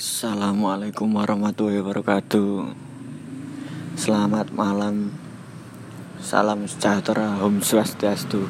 Assalamualaikum 0.00 1.12
warahmatullahi 1.12 1.84
wabarakatuh. 1.84 2.72
Selamat 4.00 4.48
malam. 4.48 5.12
Salam 6.24 6.64
sejahtera. 6.64 7.36
Om 7.44 7.60
Swastiastu. 7.60 8.48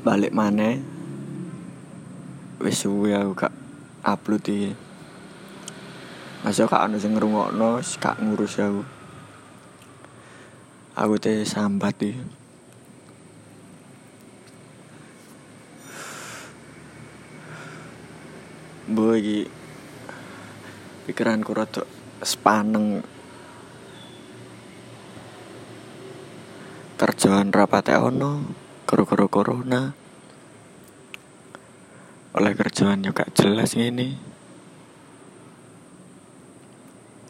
Balik 0.00 0.32
mana 0.32 0.80
Wis 2.64 2.80
suwe 2.80 3.12
aku 3.12 3.44
gak 3.44 3.52
upload 4.00 4.40
iki. 4.40 4.72
Masa 6.48 6.64
gak 6.64 6.88
ono 6.88 6.96
sing 6.96 7.12
ngrungokno 7.12 7.84
gak 8.00 8.24
ngurus 8.24 8.56
aku. 8.56 8.88
Aku 10.96 11.20
teh 11.20 11.44
sambat 11.44 12.00
iki 12.00 12.37
Mbok 18.88 19.20
iki 19.20 19.44
pikiranku 21.04 21.52
rada 21.52 21.84
sepaneng. 22.24 23.04
Kerjaan 26.96 27.52
rapate 27.52 27.92
ono 28.00 28.48
karo-karo 28.88 29.28
corona. 29.28 29.92
Oleh 32.32 32.52
kerjaan 32.56 33.04
juga 33.04 33.28
jelas 33.36 33.76
ini 33.76 34.16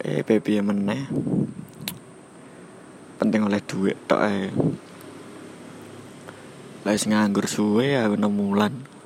eh 0.06 0.22
baby 0.22 0.62
meneh. 0.62 1.10
Penting 3.18 3.42
oleh 3.50 3.58
duit 3.66 3.98
tok 4.06 4.22
ae. 4.22 4.54
Lah 6.86 6.94
nganggur 6.94 7.50
suwe 7.50 7.98
6 7.98 8.14
bulan 8.14 8.97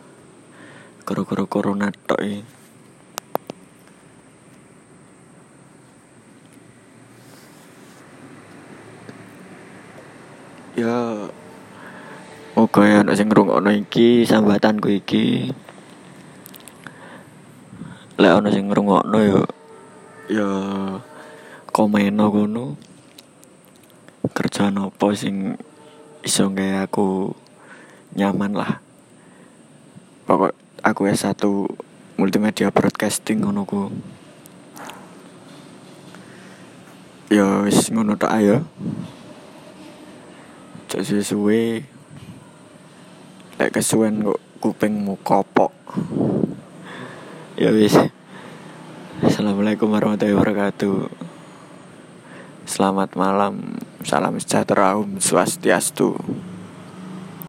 Koro-koro 1.02 1.50
corona 1.50 1.90
tok 1.90 2.22
e. 2.22 2.34
Ya 10.78 11.28
Moga 12.52 12.84
ya 12.86 13.00
ana 13.02 13.16
sing 13.18 13.26
ngrungokno 13.26 13.72
iki 13.74 14.22
sambatanku 14.28 14.88
iki. 14.92 15.50
Lek 18.20 18.32
ana 18.38 18.48
sing 18.54 18.70
ngrungokno 18.70 19.18
ya 19.18 19.40
ya 20.30 20.48
komeno 21.74 22.30
kono. 22.30 22.78
Kerjaan 24.30 24.78
apa 24.78 25.06
sing 25.18 25.58
iso 26.22 26.46
gawe 26.54 26.86
aku 26.86 27.34
nyaman 28.14 28.54
lah. 28.54 28.78
Pokok 30.28 30.61
aku 30.92 31.08
S1 31.08 31.40
multimedia 32.20 32.68
broadcasting 32.68 33.40
ngono 33.40 33.64
ku. 33.64 33.88
Ya 37.32 37.64
wis 37.64 37.88
ngono 37.88 38.20
tok 38.20 38.28
ayo. 38.28 38.60
Cek 40.92 41.24
suwe 41.24 41.88
lek 43.56 43.72
kesuwen 43.72 44.20
kok 44.20 44.40
kupingmu 44.60 45.16
kopok. 45.24 45.72
Ya 47.56 47.72
wis. 47.72 47.96
Assalamualaikum 49.24 49.88
warahmatullahi 49.88 50.36
wabarakatuh. 50.36 51.08
Selamat 52.68 53.16
malam. 53.16 53.80
Salam 54.04 54.36
sejahtera 54.36 55.00
Om 55.00 55.24
Swastiastu. 55.24 56.20